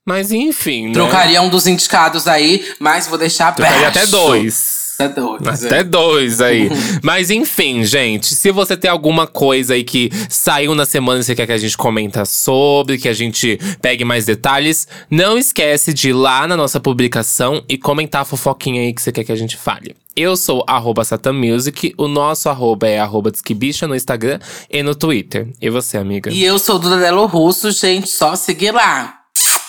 Mas 0.07 0.31
enfim. 0.31 0.87
Né? 0.87 0.93
Trocaria 0.93 1.43
um 1.43 1.49
dos 1.49 1.67
indicados 1.67 2.29
aí, 2.29 2.65
mas 2.79 3.09
vou 3.09 3.19
deixar 3.19 3.51
Trocaria 3.51 3.89
até 3.89 4.07
dois. 4.07 4.82
Até 4.99 5.09
dois. 5.09 5.65
Até 5.65 5.79
é. 5.79 5.85
dois 5.85 6.41
aí. 6.41 6.71
Mas 7.03 7.31
enfim, 7.31 7.85
gente, 7.85 8.35
se 8.35 8.51
você 8.51 8.77
tem 8.77 8.91
alguma 8.91 9.27
coisa 9.27 9.75
aí 9.75 9.85
que 9.85 10.11
saiu 10.29 10.75
na 10.75 10.85
semana 10.85 11.21
e 11.21 11.25
você 11.25 11.35
quer 11.35 11.47
que 11.47 11.53
a 11.53 11.59
gente 11.59 11.77
comenta 11.77 12.25
sobre, 12.25 12.99
que 12.99 13.09
a 13.09 13.13
gente 13.13 13.59
pegue 13.81 14.05
mais 14.05 14.25
detalhes, 14.25 14.87
não 15.11 15.39
esquece 15.39 15.93
de 15.93 16.11
ir 16.11 16.13
lá 16.13 16.47
na 16.47 16.57
nossa 16.57 16.79
publicação 16.79 17.65
e 17.69 17.79
comentar 17.79 18.23
a 18.23 18.25
fofoquinha 18.25 18.83
aí 18.83 18.93
que 18.93 19.03
você 19.03 19.13
quer 19.13 19.25
que 19.25 19.33
a 19.33 19.37
gente 19.37 19.57
fale. 19.57 19.97
Eu 20.15 20.37
sou 20.37 20.63
arroba 20.67 21.05
Satamusic, 21.05 21.95
o 21.97 22.07
nosso 22.07 22.49
arroba 22.51 22.87
é 22.87 22.99
arroba 22.99 23.31
Disquibicha 23.31 23.89
no 23.89 23.97
Instagram 23.97 24.39
e 24.71 24.83
no 24.83 24.95
Twitter. 24.95 25.49
E 25.61 25.71
você, 25.71 25.97
amiga? 25.97 26.31
E 26.31 26.45
eu 26.45 26.59
sou 26.59 26.79
do 26.79 26.99
Delo 26.99 27.25
Russo, 27.25 27.71
gente, 27.71 28.11
só 28.11 28.37
seguir 28.37 28.73
lá. 28.73 29.21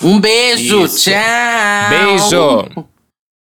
Um 0.01 0.19
beijo, 0.19 0.83
Isso. 0.83 1.09
tchau! 1.09 1.89
Beijo! 1.89 2.92